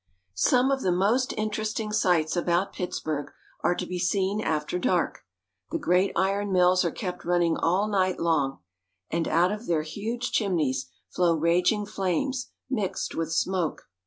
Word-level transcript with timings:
SOME 0.33 0.71
of 0.71 0.81
the 0.81 0.91
most 0.91 1.31
interesting 1.37 1.91
sights 1.91 2.35
about 2.35 2.73
Pittsburg 2.73 3.31
are 3.63 3.75
to 3.75 3.85
be 3.85 3.99
seen 3.99 4.41
after 4.43 4.79
dark. 4.79 5.19
The 5.69 5.77
great 5.77 6.11
iron 6.15 6.51
mills 6.51 6.83
are 6.83 6.89
kept 6.89 7.23
running 7.23 7.55
all 7.55 7.87
night 7.87 8.19
long, 8.19 8.61
and 9.11 9.27
out 9.27 9.51
of 9.51 9.67
their 9.67 9.83
huge 9.83 10.31
chim 10.31 10.55
neys 10.55 10.87
flow 11.11 11.35
raging 11.35 11.85
flames, 11.85 12.49
mixed 12.67 13.13
with 13.13 13.31
smoke. 13.31 13.83